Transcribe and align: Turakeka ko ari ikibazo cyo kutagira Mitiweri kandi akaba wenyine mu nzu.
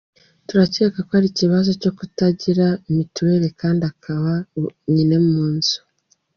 Turakeka 0.47 0.97
ko 1.07 1.11
ari 1.19 1.27
ikibazo 1.31 1.69
cyo 1.81 1.91
kutagira 1.97 2.65
Mitiweri 2.95 3.47
kandi 3.61 3.81
akaba 3.91 4.31
wenyine 4.87 5.15
mu 5.27 5.41
nzu. 5.55 5.77